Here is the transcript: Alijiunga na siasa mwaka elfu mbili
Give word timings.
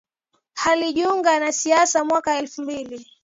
Alijiunga 0.65 1.39
na 1.39 1.51
siasa 1.51 2.05
mwaka 2.05 2.37
elfu 2.37 2.61
mbili 2.61 3.07